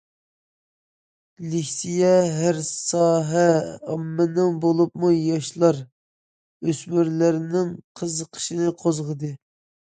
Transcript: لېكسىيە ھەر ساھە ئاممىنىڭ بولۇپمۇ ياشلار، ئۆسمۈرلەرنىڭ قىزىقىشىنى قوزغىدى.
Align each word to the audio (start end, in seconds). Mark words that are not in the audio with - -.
لېكسىيە 1.49 2.13
ھەر 2.37 2.59
ساھە 2.69 3.43
ئاممىنىڭ 3.57 4.57
بولۇپمۇ 4.63 5.13
ياشلار، 5.17 5.83
ئۆسمۈرلەرنىڭ 6.71 7.71
قىزىقىشىنى 8.01 8.75
قوزغىدى. 8.83 9.33